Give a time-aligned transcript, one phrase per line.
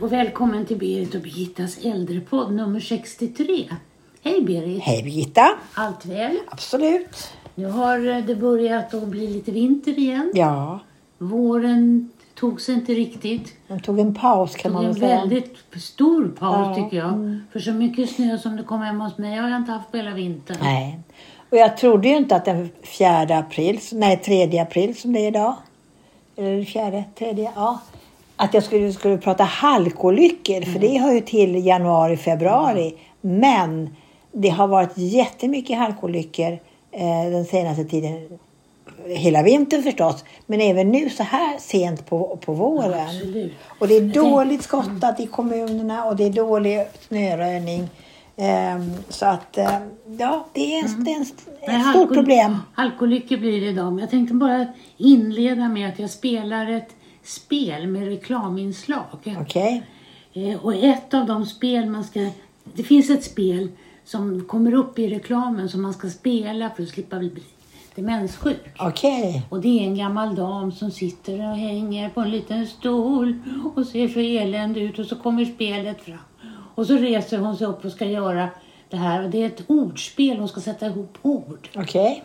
[0.00, 3.64] och välkommen till Berit och Birgittas äldrepodd nummer 63.
[4.22, 4.82] Hej Berit!
[4.82, 5.50] Hej Birgitta!
[5.74, 6.36] Allt väl?
[6.48, 7.32] Absolut.
[7.54, 10.30] Nu har eh, det börjat att bli lite vinter igen.
[10.34, 10.80] Ja,
[11.18, 13.54] Våren tog sig inte riktigt.
[13.68, 15.16] den tog en paus kan tog man en väl säga.
[15.20, 17.40] väldigt stor paus Ja, tycker jag.
[17.52, 19.96] För så mycket snö som det kom hemma hos mig har jag inte haft på
[19.96, 20.56] hela vintern.
[20.62, 20.98] Nej.
[21.50, 25.28] Och jag trodde ju inte att den 4 april, nej 3 april som det är
[25.28, 25.54] idag.
[26.36, 27.80] Eller det fjärde, tredje, ja.
[28.42, 32.94] Att jag skulle, skulle prata halkolyckor, för det hör ju till januari, februari.
[33.20, 33.96] Men
[34.32, 36.58] det har varit jättemycket halkolyckor
[36.92, 38.38] eh, den senaste tiden.
[39.06, 43.06] Hela vintern förstås, men även nu så här sent på, på våren.
[43.06, 43.52] Absolut.
[43.78, 47.88] Och det är dåligt skottat i kommunerna och det är dålig snöröjning.
[48.36, 49.78] Ehm, så att, eh,
[50.18, 51.26] ja, det är, det är en,
[51.66, 52.58] Nej, ett stort problem.
[52.74, 53.92] Halkolyckor blir det idag.
[53.92, 54.66] Men jag tänkte bara
[54.96, 59.04] inleda med att jag spelar ett spel med reklaminslag.
[59.40, 59.82] Okej?
[60.32, 62.30] Eh, Och ett av de spel man ska...
[62.74, 63.68] Det finns ett spel
[64.04, 67.32] som kommer upp i reklamen som man ska spela för att slippa bli
[67.94, 68.60] demenssjuk.
[68.78, 69.42] Okej.
[69.48, 73.34] Och det är en gammal dam som sitter och hänger på en liten stol
[73.74, 76.18] och ser så eländig ut och så kommer spelet fram.
[76.74, 78.48] Och så reser hon sig upp och ska göra
[78.88, 81.68] det här och det är ett ordspel, hon ska sätta ihop ord.
[81.76, 82.24] Okej.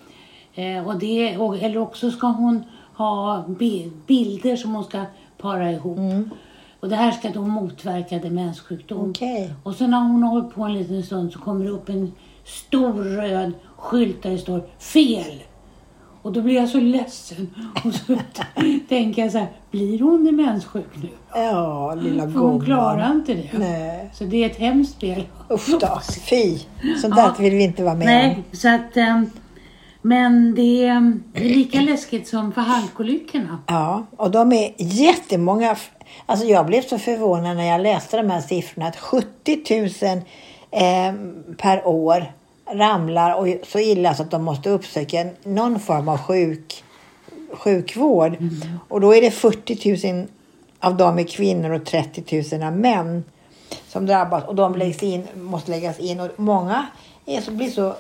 [0.54, 2.64] Eh, och det, och, eller också ska hon
[2.98, 5.06] ha bi- bilder som hon ska
[5.38, 6.00] para ihop.
[6.80, 9.10] Och det här ska då motverka demenssjukdom.
[9.10, 9.54] Okej.
[9.64, 12.12] Och sen när hon har hållit på en liten stund så kommer det upp en
[12.46, 15.44] stor röd skylt där det står fel.
[16.22, 17.50] Och då blir jag så ledsen.
[17.86, 18.16] Och så
[18.90, 21.10] tänker jag så här, blir hon demenssjuk nu?
[21.34, 22.66] Ja, lilla För hon gumman.
[22.66, 23.50] klarar inte det.
[23.58, 24.10] Nej.
[24.14, 25.24] Så det är ett hemskt spel.
[25.52, 26.00] Usch då.
[26.30, 26.58] Fy.
[27.02, 27.36] Sånt där Ja.
[27.40, 28.58] vill vi inte vara med Nej, om.
[28.58, 28.98] så att...
[28.98, 29.30] ehm,
[30.06, 33.60] Men det är, det är lika läskigt som för halkolyckorna.
[33.68, 35.76] Ja, och de är jättemånga.
[36.26, 40.22] Alltså jag blev så förvånad när jag läste de här siffrorna att 70 000
[40.72, 41.16] eh,
[41.58, 42.32] per år
[42.72, 46.84] ramlar och så illa så att de måste uppsöka någon form av sjuk,
[47.52, 48.38] sjukvård.
[48.88, 50.28] Och då är det 40 000
[50.80, 53.24] av dem är kvinnor och 30 000 är män
[53.88, 56.20] som drabbas och de läggs in, måste läggas in.
[56.20, 56.86] Och många
[57.26, 57.96] är så, blir så eh,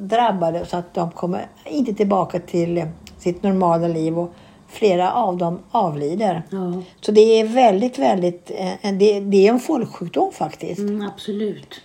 [0.00, 2.84] drabbade så att de kommer inte tillbaka till
[3.18, 4.32] sitt normala liv och
[4.68, 6.42] flera av dem avlider.
[6.50, 10.78] Ja, Så det är väldigt, väldigt, eh, det, det är en folksjukdom faktiskt.
[10.78, 11.80] mm, absolut.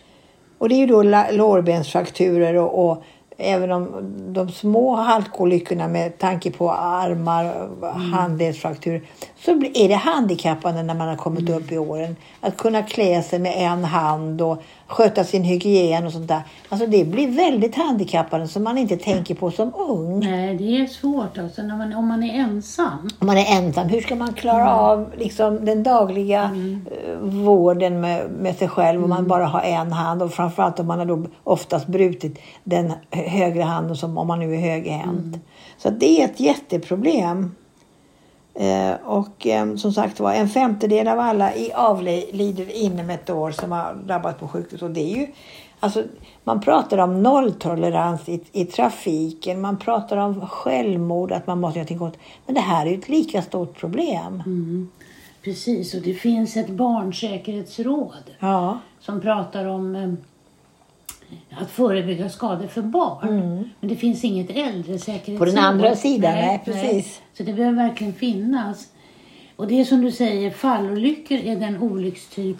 [0.58, 3.04] Och det är ju då lårbensfrakturer och, och
[3.38, 3.88] även de,
[4.34, 7.70] de små halkolyckorna med tanke på armar,
[8.12, 9.02] handledsfrakturer.
[9.40, 12.16] Så är det handikappande när man har kommit upp i åren.
[12.42, 16.42] Att kunna klä sig med en hand och sköta sin hygien och sånt där.
[16.70, 20.20] Alltså det blir väldigt handikappande som man inte tänker på som ung.
[20.20, 23.10] Nej, det är svårt alltså när man, om man är ensam.
[23.20, 28.32] Om man är ensam, hur ska man klara av liksom, den dagliga eh, vården med,
[28.32, 31.26] med sig själv om man bara har en hand och framförallt om man har då
[31.44, 35.38] oftast brutit den hö- högra handen som om man nu är högerhänt.
[35.78, 37.56] Så att det är ett jätteproblem.
[38.60, 43.52] Eh, och eh, som sagt var, en femtedel av alla i avlider inom ett år
[43.52, 44.82] som har drabbats på sjukhus.
[44.82, 45.28] Och det är ju,
[45.80, 46.04] alltså,
[46.44, 51.84] man pratar om nolltolerans i, i trafiken, man pratar om självmord, att man måste göra
[51.84, 52.18] någonting åt.
[52.46, 54.44] Men det här är ju ett lika stort problem.
[54.46, 54.90] Mm.
[55.44, 60.14] Precis, och det finns ett barnsäkerhetsråd Ja, som pratar om eh,
[61.52, 63.70] att förebygga skador för barn.
[63.80, 65.30] Men det finns inget äldresäkerhetsråd.
[65.30, 65.40] Mm.
[65.40, 67.22] På den andra sidan, nej, precis.
[67.34, 68.88] Så det behöver verkligen finnas.
[69.56, 72.58] Och det är som du säger, fallolyckor är den olyckstyp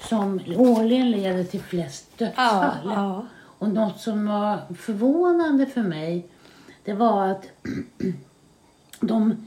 [0.00, 2.78] som årligen leder till flest dödsfall.
[2.84, 3.26] Ja, ja.
[3.58, 6.26] Och något som var förvånande för mig,
[6.84, 7.46] det var att
[9.00, 9.46] de,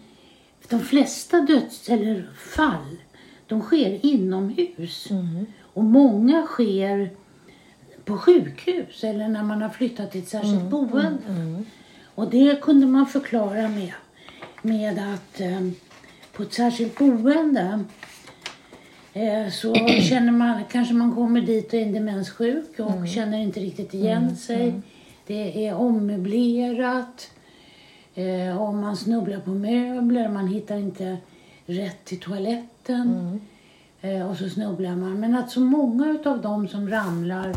[0.69, 2.97] de flesta döds eller fall,
[3.47, 5.07] de sker inomhus.
[5.61, 7.09] Och många sker
[8.07, 11.63] på sjukhus eller när man har flyttat till ett särskilt boende.
[12.15, 13.91] Och det kunde man förklara med,
[14.61, 15.67] med att eh,
[16.33, 17.83] på ett särskilt boende
[19.13, 19.75] eh, så
[20.09, 24.81] känner man, kanske man kommer dit och är demenssjuk och känner inte riktigt igen sig.
[25.27, 27.31] Det är ommöblerat.
[28.15, 31.17] Eh, och man snubblar på möbler, man hittar inte
[31.65, 33.39] rätt till toaletten.
[34.01, 35.19] Eh, och så snubblar man.
[35.19, 37.55] Men att så många av dem som ramlar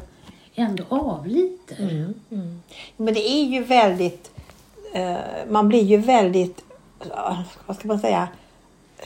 [0.60, 1.76] ändå avlider.
[2.96, 4.30] men det är ju väldigt,
[4.92, 5.16] eh,
[5.48, 6.64] man blir ju väldigt,
[7.00, 8.28] eh, vad ska man säga,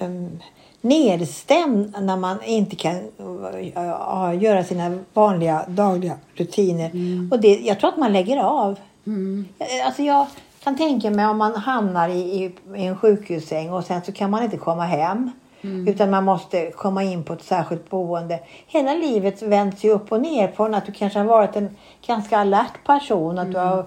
[0.01, 0.39] um,
[0.81, 6.91] nedstämd när man inte kan eh, göra sina vanliga dagliga rutiner.
[7.31, 8.79] Och det, jag tror att man lägger av.
[9.07, 9.49] Mm.
[9.85, 10.27] Alltså jag
[10.65, 14.31] kan tänka mig om man hamnar i, i, i en sjukhussäng och sen så kan
[14.31, 15.31] man inte komma hem.
[15.65, 18.41] Utan man måste komma in på ett särskilt boende.
[18.67, 21.77] Hela livet vänds ju upp och ner från att du kanske har varit en
[22.07, 23.39] ganska alert person.
[23.39, 23.87] Att du, har,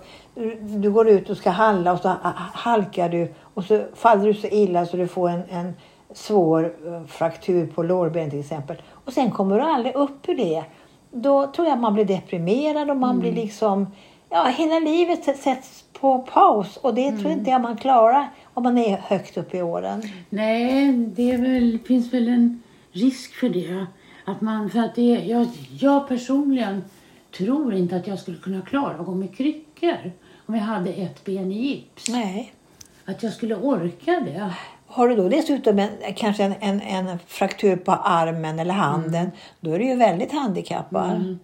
[0.59, 2.15] du går ut och ska handla och så
[2.53, 5.73] halkar du och så faller du så illa så du får en, en
[6.13, 8.81] svår eh, fraktur på lårbenet till exempel.
[8.91, 10.63] Och sen kommer du aldrig upp ur det.
[11.11, 13.87] Då tror jag man blir deprimerad och man blir liksom...
[14.29, 18.77] Ja, hela livet sätts på paus och det tror inte jag man klarar om man
[18.77, 20.01] är högt upp i åren.
[20.29, 23.85] Nej, det är väl, finns väl en risk för det.
[24.25, 25.47] Att man, för att det, jag,
[25.79, 26.83] jag personligen
[27.37, 30.11] tror inte att jag skulle kunna klara att gå med kryckor
[30.45, 32.09] om jag hade ett ben i gips.
[32.09, 32.53] Nej.
[33.05, 34.53] Att jag skulle orka det.
[34.87, 39.71] Har du då dessutom en, kanske en, en, en fraktur på armen eller handen, då
[39.71, 41.37] är du ju väldigt handikappad.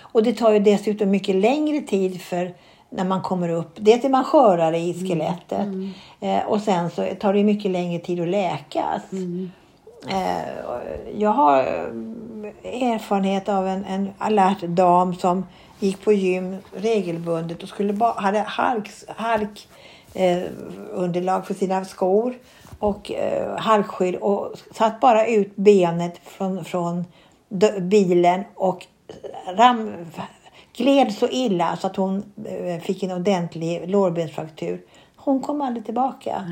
[0.00, 2.54] Och det tar ju dessutom mycket längre tid för
[2.90, 3.70] när man kommer upp.
[3.76, 5.68] Dels är man skörare i skelettet
[6.20, 9.02] eh, och sen så tar det mycket längre tid att läkas.
[10.08, 10.48] Eh,
[11.16, 11.58] jag har
[12.62, 15.46] eh, erfarenhet av en, en alert dam som
[15.78, 19.68] gick på gym regelbundet och skulle ba, hade halk, halk
[20.14, 20.42] eh,
[20.92, 22.34] underlag för sina skor
[22.78, 27.04] och eh, halkskydd och satt bara ut benet från, från
[27.80, 28.86] bilen och
[29.56, 29.92] ram,
[30.76, 34.80] gled så illa så att hon eh, fick en ordentlig lårbensfraktur.
[35.16, 36.44] Hon kom aldrig tillbaka.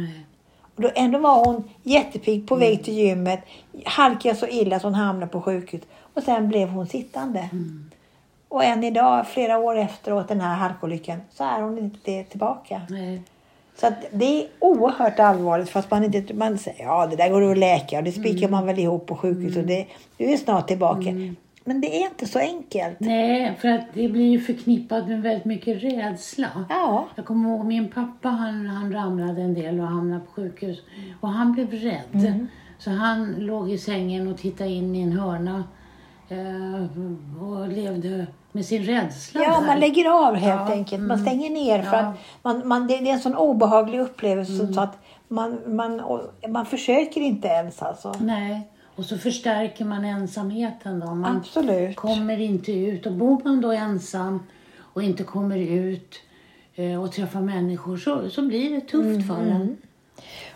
[0.76, 3.40] Och då ändå var hon jättepigg på väg till gymmet.
[3.84, 5.82] Halkade så illa så hon hamnade på sjukhus.
[6.14, 7.48] Och sen blev hon sittande.
[8.48, 12.82] Och än idag, flera år efteråt den här halkolyckan, så är hon inte tillbaka.
[12.88, 13.22] Nej.
[13.80, 17.58] Så det är oerhört allvarligt fast man inte man säger ja det där går att
[17.58, 19.86] läka och det spikar man väl ihop på sjukhus och det,
[20.16, 21.12] du är snart tillbaka.
[21.68, 23.00] Men det är inte så enkelt.
[23.00, 26.48] Nej, för att det blir ju förknippat med väldigt mycket rädsla.
[26.68, 27.08] Ja.
[27.14, 30.78] Jag kommer ihåg min pappa, han, han ramlade en del och hamnade på sjukhus.
[31.20, 32.46] Och han blev rädd.
[32.78, 35.64] Så han låg i sängen och tittade in i en hörna.
[36.28, 38.26] Eh, och levde
[38.56, 39.66] med sin rädsla Ja, där.
[39.66, 41.02] man lägger av helt Ja, enkelt.
[41.02, 41.26] Man mm.
[41.26, 42.02] stänger ner för Ja.
[42.02, 44.98] att man, man, det, det är en sån obehaglig upplevelse så att
[45.28, 46.02] man, man,
[46.48, 48.14] man försöker inte ens alltså.
[48.20, 48.68] Nej.
[48.96, 51.06] Och så förstärker man ensamheten då.
[51.14, 51.96] Man Absolut.
[51.96, 53.06] kommer inte ut.
[53.06, 54.42] Och bor man då ensam
[54.78, 56.14] och inte kommer ut
[56.74, 59.76] eh, och träffar människor så, så blir det tufft för en.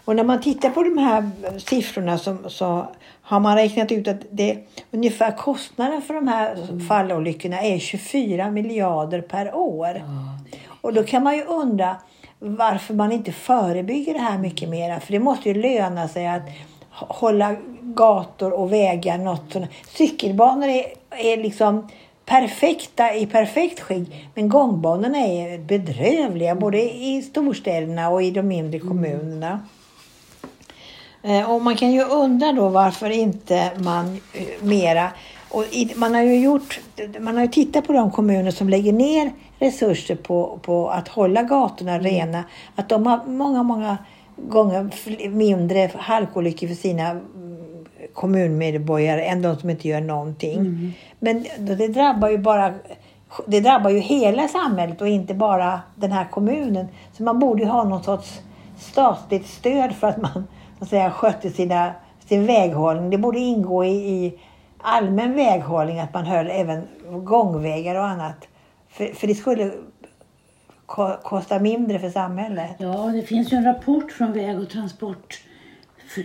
[0.04, 2.86] Och när man tittar på de här siffrorna som, så
[3.22, 4.58] har man räknat ut att det
[4.90, 6.56] ungefär kostnaden för de här
[6.88, 10.02] fallolyckorna är 24 miljarder per år.
[10.80, 11.96] Och då kan man ju undra
[12.38, 15.00] varför man inte förebygger det här mycket mer.
[15.00, 16.42] För det måste ju löna sig att
[16.90, 19.70] hålla gator och vägar något sånt.
[19.88, 21.88] Cykelbanor är, är liksom
[22.30, 24.08] perfekta i perfekt skick.
[24.34, 29.60] Men gångbanorna är bedrövliga både i storstäderna och i de mindre kommunerna.
[31.22, 35.10] Eh, Och man kan ju undra då varför inte man eh, mera...
[35.52, 36.80] Och man, har ju gjort,
[37.20, 41.42] man har ju tittat på de kommuner som lägger ner resurser på, på att hålla
[41.42, 42.44] gatorna rena.
[42.76, 43.98] Att de har många, många
[44.36, 44.90] gånger
[45.28, 47.49] mindre halkolyckor för sina mm,
[48.14, 50.92] kommunmedborgare än de som inte gör någonting.
[51.18, 52.74] Men det drabbar ju bara
[53.46, 56.88] det drabbar ju hela samhället och inte bara den här kommunen.
[57.12, 58.40] Så man borde ju ha någon sorts
[58.78, 60.32] statligt stöd för att man
[60.78, 61.92] så att säga, skötte sina,
[62.26, 63.10] sin väghållning.
[63.10, 64.38] Det borde ingå i, i
[64.78, 66.82] allmän väghållning att man höll även
[67.24, 68.48] gångvägar och annat.
[68.88, 69.72] För, för det skulle
[70.86, 72.70] ko- kosta mindre för samhället.
[72.78, 75.40] Ja, det finns ju en rapport från Väg och transport,
[76.14, 76.24] för-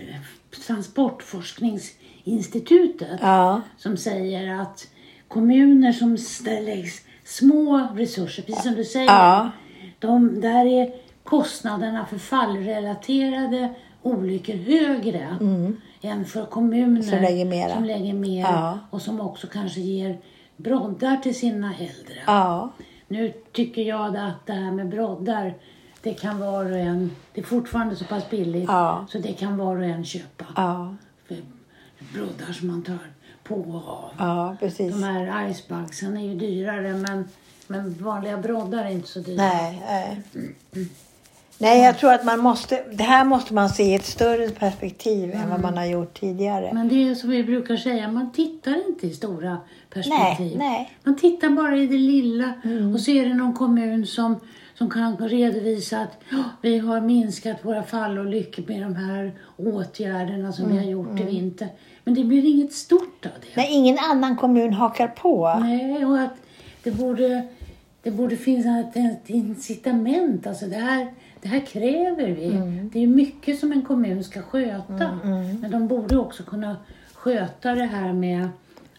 [0.60, 3.60] Transportforskningsinstitutet Ja.
[3.76, 4.86] som säger att
[5.28, 6.84] kommuner som ställer
[7.24, 9.50] små resurser, precis som du säger, Ja.
[9.98, 10.94] de, där är
[11.24, 15.36] kostnaderna för fallrelaterade olyckor högre
[16.02, 17.02] än för kommuner Mm.
[17.02, 17.74] Som lägger mera.
[17.74, 18.78] som lägger mer Ja.
[18.90, 20.18] och som också kanske ger
[20.56, 22.14] broddar till sina äldre.
[22.26, 22.70] Ja.
[23.08, 25.54] Nu tycker jag att det här med broddar,
[26.06, 29.06] det kan var och en, det är fortfarande så pass billigt Ja.
[29.10, 30.44] så det kan var och en köpa.
[30.56, 30.94] Ja.
[31.28, 31.36] För
[32.14, 32.98] broddar som man tar
[33.44, 34.10] på och av.
[34.18, 34.92] Ja, precis.
[34.92, 37.28] De här icebugsen är ju dyrare men,
[37.66, 39.36] men vanliga broddar är inte så dyra.
[39.36, 40.22] Nej, nej.
[41.58, 45.32] Nej, jag tror att man måste, det här måste man se i ett större perspektiv
[45.32, 46.70] än vad man har gjort tidigare.
[46.74, 49.58] Men det är som vi brukar säga, man tittar inte i stora
[49.90, 50.58] perspektiv.
[50.58, 50.92] Nej, nej.
[51.02, 52.52] Man tittar bara i det lilla
[52.94, 54.36] och så är det någon kommun som,
[54.78, 60.72] som kan redovisa att "Ja, vi har minskat våra fallolyckor med de här åtgärderna som
[60.72, 61.68] vi har gjort i vinter.
[62.04, 63.56] Men det blir inget stort av det.
[63.56, 65.58] Nej, ingen annan kommun hakar på.
[65.60, 66.34] Nej, och att
[66.82, 67.42] det borde,
[68.02, 70.46] det borde finnas ett, ett incitament.
[70.46, 71.06] Alltså det, här,
[71.42, 72.46] det här kräver vi.
[72.46, 72.90] Mm.
[72.92, 75.18] Det är mycket som en kommun ska sköta.
[75.60, 76.76] Men de borde också kunna
[77.14, 78.48] sköta det här med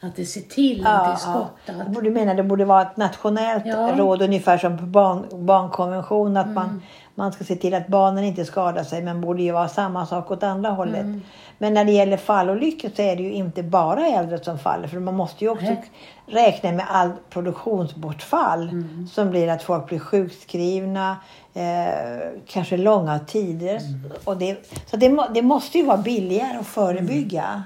[0.07, 2.03] att det ser till att det är skottat.
[2.03, 3.91] Du menar det borde vara ett nationellt Ja.
[3.95, 6.55] råd ungefär som på barn, barnkonventionen att Mm.
[6.55, 6.81] man,
[7.15, 10.31] man ska se till att barnen inte skadar sig men borde ju vara samma sak
[10.31, 11.01] åt andra hållet.
[11.01, 11.21] Mm.
[11.57, 14.99] Men när det gäller fallolyckor så är det ju inte bara äldre som faller för
[14.99, 15.91] man måste ju också Nej.
[16.27, 19.07] räkna med all produktionsbortfall Mm.
[19.07, 21.17] som blir att folk blir sjukskrivna,
[21.53, 23.77] eh, kanske långa tider.
[23.77, 24.11] Mm.
[24.23, 27.63] Och det, så det, det måste ju vara billigare att förebygga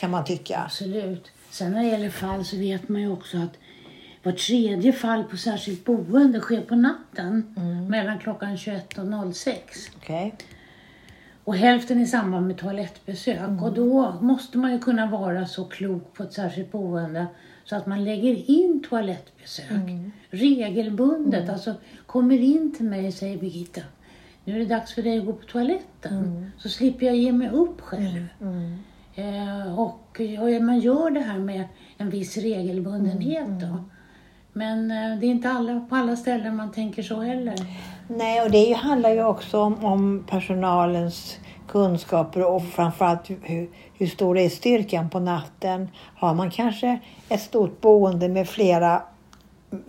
[0.00, 0.60] kan man tycka.
[0.64, 1.30] Absolut.
[1.50, 3.58] Sen när det gäller fall så vet man ju också att
[4.22, 7.54] var tredje fall på särskilt boende sker på natten
[7.88, 9.90] mellan klockan 21 och 06.
[9.96, 10.34] Okej?
[11.44, 13.62] Och hälften i samband med toalettbesök.
[13.62, 17.26] Och då måste man ju kunna vara så klok på ett särskilt boende
[17.64, 19.66] så att man lägger in toalettbesök
[20.30, 21.48] regelbundet.
[21.50, 21.74] Alltså
[22.06, 23.80] kommer in till mig och säger Birgitta,
[24.44, 26.50] nu är det dags för dig att gå på toaletten.
[26.58, 28.26] Så slipper jag ge mig upp själv.
[29.14, 31.64] Eh, och ja, man gör det här med
[31.98, 33.84] en viss regelbundenhet då.
[34.52, 37.54] Men eh, det är inte alla, på alla ställen man tänker så heller.
[38.08, 41.38] Nej, och det ju- handlar ju också om, om personalens
[41.68, 45.88] kunskaper och framförallt hur, hur stor är styrkan på natten.
[46.16, 46.98] Har man kanske
[47.28, 49.02] ett stort boende med flera,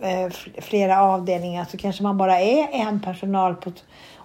[0.00, 3.72] eh, flera avdelningar så kanske man bara är en personal på,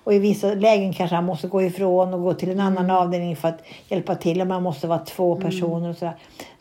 [0.07, 3.35] och i vissa lägen kanske man måste gå ifrån och gå till en annan avdelning
[3.35, 6.15] för att hjälpa till och man måste vara två personer och sådär.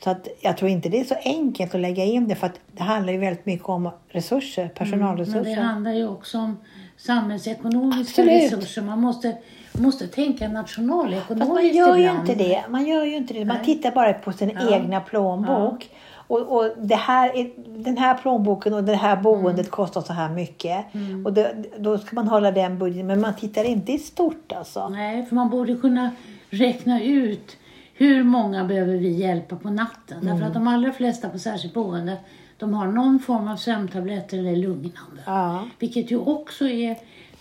[0.05, 2.61] Så att jag tror inte det är så enkelt att lägga in det för att
[2.73, 5.43] det handlar ju väldigt mycket om resurser, personalresurser.
[5.43, 6.57] Men det handlar ju också om
[6.97, 8.53] samhällsekonomiska Absolut.
[8.53, 8.83] resurser.
[8.83, 9.37] Man måste,
[9.73, 12.21] måste tänka Fast nationalekonomiskt man gör ju ibland.
[12.31, 12.65] inte det.
[12.69, 13.45] Man gör ju inte det.
[13.45, 13.65] Man Nej.
[13.67, 14.77] tittar bara på sin Ja.
[14.77, 15.89] egna plånbok.
[16.29, 17.51] Och, och det här är,
[17.85, 20.87] den här plånboken och det här boendet kostar så här mycket.
[21.25, 23.07] Och det, då ska man hålla den budgeten.
[23.07, 24.89] Men man tittar inte i stort alltså.
[24.89, 26.11] Nej, för man borde kunna
[26.51, 27.57] räkna ut
[27.95, 30.19] hur många behöver vi hjälpa på natten.
[30.21, 30.49] Därför Mm.
[30.49, 32.17] att de allra flesta på särskilt boende
[32.59, 35.23] de har någon form av sömntabletter eller lugnande.
[35.27, 35.65] Ja.
[35.79, 36.97] Vilket ju också är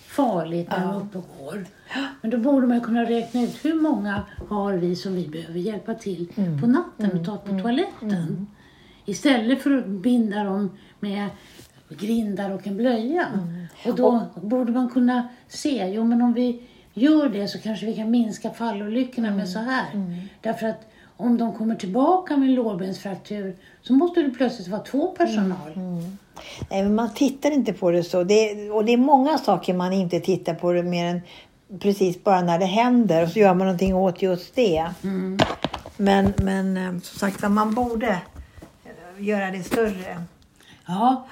[0.08, 1.66] farligt när de är uppe och går.
[2.22, 5.94] Men då borde man kunna räkna ut hur många har vi som vi behöver hjälpa
[5.94, 6.62] till Mm.
[6.62, 8.48] på natten och ta på toaletten.
[9.06, 11.30] Istället för att binda dem med
[11.90, 13.28] grindar och en blöja.
[13.34, 13.66] Mm.
[13.86, 16.62] Och då borde man kunna se, jo men om vi
[16.94, 19.38] gör det så kanske vi kan minska fallolyckorna Mm.
[19.38, 19.86] med så här.
[20.42, 25.08] Därför att om de kommer tillbaka med en lårbensfraktur så måste det plötsligt vara två
[25.08, 25.72] personal.
[25.76, 26.18] Mm.
[26.72, 28.24] Nej, men man tittar inte på det så.
[28.24, 31.22] Det, och det är många saker man inte tittar på det mer än
[31.80, 33.24] precis bara när det händer.
[33.24, 34.86] Och så gör man någonting åt just det.
[35.04, 35.38] Mm.
[35.98, 38.18] Men, men eh, som sagt man borde
[39.20, 40.22] göra det större.
[40.88, 41.28] Ja,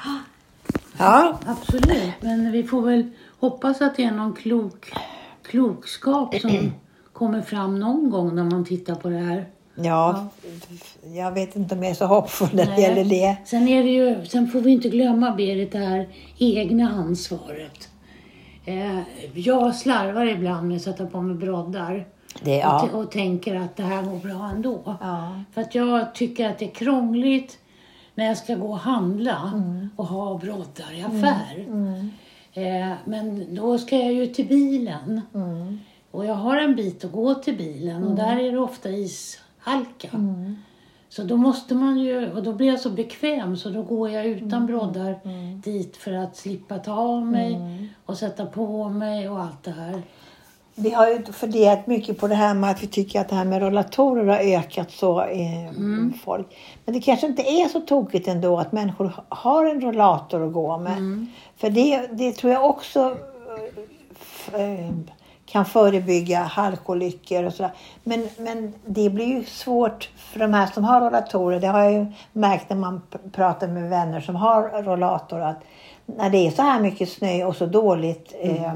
[0.98, 2.14] Ja, absolut.
[2.22, 3.10] Men vi får väl
[3.40, 4.92] hoppas att det är någon klok,
[5.44, 6.72] klokskap som
[7.14, 9.46] kommer fram någon gång när man tittar på det här.
[9.76, 10.28] Ja,
[11.04, 13.38] jag vet inte om jag är så hoppfull när det gäller det.
[13.46, 17.90] Sen, är det ju, sen får vi inte glömma, Berit, det här egna ansvaret.
[18.66, 19.00] Eh,
[19.34, 22.06] jag slarvar ibland med att sätta på mig broddar.
[22.42, 22.80] det Och, ja.
[22.92, 24.98] t- och tänker att det här går bra ändå.
[25.02, 25.44] Ja.
[25.54, 27.58] För att jag tycker att det är krångligt
[28.16, 29.90] när jag ska gå och handla Mm.
[29.96, 31.66] och ha broddar i affär.
[32.54, 35.22] Eh, men då ska jag ju till bilen.
[35.34, 35.80] Mm.
[36.12, 40.10] Och jag har en bit att gå till bilen och där är det ofta ishalka.
[40.14, 40.56] Mm.
[41.10, 44.26] Så då måste man ju, och då blir jag så bekväm så då går jag
[44.26, 44.66] utan Mm.
[44.68, 45.20] broddar
[45.64, 47.60] dit för att slippa ta av mig
[48.06, 50.02] och sätta på mig och allt det här.
[50.76, 53.46] Vi har ju funderat mycket på det här med att vi tycker att det här
[53.46, 55.70] med rollatorer har ökat så i
[56.24, 56.48] folk.
[56.86, 60.78] Men det kanske inte är så tokigt ändå att människor har en rollator att gå
[60.78, 61.28] med.
[61.58, 63.18] För det, det tror jag också
[64.54, 64.90] eh, eh,
[65.46, 67.72] kan förebygga halkolyckor och sådär.
[68.04, 71.60] Men, men det blir ju svårt för de här som har rollatorer.
[71.60, 73.02] Det har jag ju märkt när man
[73.32, 75.40] pratar med vänner som har rollator.
[75.40, 75.60] Att
[76.06, 78.74] när det är så här mycket snö och så dåligt eh,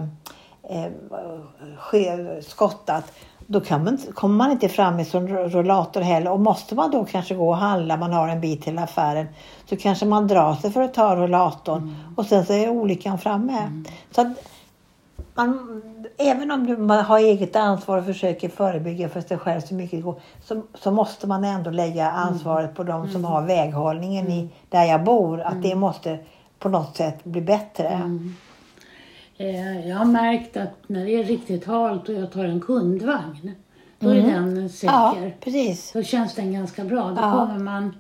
[0.69, 3.12] eh, skottat.
[3.50, 6.31] Då kan man, kommer man inte fram med sån rollator heller.
[6.31, 9.27] Och måste man då kanske gå och handla, man har en bit till affären.
[9.69, 11.95] Så kanske man drar sig för att ta rollatorn.
[12.15, 13.83] Och sen så är olyckan framme.
[14.12, 14.27] Så att
[15.36, 15.81] man,
[16.17, 19.97] även om du- man har eget ansvar och försöker förebygga för sig själv så mycket
[20.00, 20.15] det går.
[20.43, 25.03] Så, så måste man ändå lägga ansvaret på de som har väghållningen i, där jag
[25.03, 25.41] bor.
[25.41, 26.19] Att det måste
[26.59, 28.01] på något sätt bli bättre.
[29.38, 33.51] Eh, jag har märkt att när det är riktigt halt och jag tar en kundvagn,
[34.00, 34.94] då är den säker.
[34.94, 35.91] Ja, precis.
[35.94, 37.10] Då känns den ganska bra.
[37.10, 37.32] Då Ja.
[37.48, 37.96] kommer man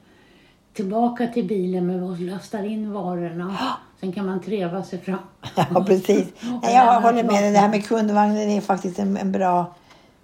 [0.73, 3.57] tillbaka till bilen med och lastar in varorna.
[3.99, 5.17] Sen kan man treva sig fram.
[5.55, 6.27] Ja, precis.
[6.63, 7.51] Nej, jag håller med dig.
[7.51, 9.75] Det här med kundvagnen är faktiskt en, en bra...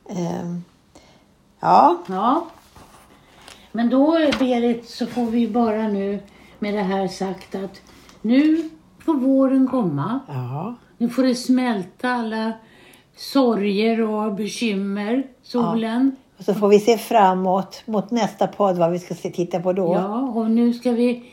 [0.09, 0.63] ehm,
[1.59, 2.45] ja, Ja.
[3.71, 6.19] Men då Berit så får vi bara nu
[6.59, 7.81] med det här sagt att
[8.21, 8.69] nu
[9.05, 10.19] får våren komma.
[10.27, 12.51] ja, Nu får det smälta alla
[13.17, 16.15] sorger och bekymmer, solen.
[16.37, 19.73] och så får vi se framåt mot nästa podd vad vi ska se, titta på
[19.73, 19.93] då.
[19.93, 21.23] Ja, och nu ska vi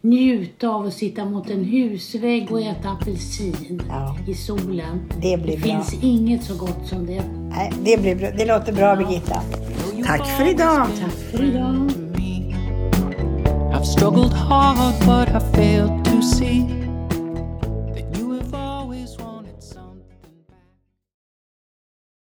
[0.00, 4.16] njuta av att sitta mot en husvägg och äta apelsin Ja.
[4.28, 5.02] i solen.
[5.22, 5.70] Det blir det bra.
[5.72, 7.22] finns inget så gott som det.
[7.50, 8.30] Nej, det, blir bra.
[8.30, 9.40] det låter bra Birgitta.
[10.06, 10.86] Tack för idag.
[11.00, 11.90] Tack för idag.
[13.74, 16.83] I've struggled hard, but I failed to see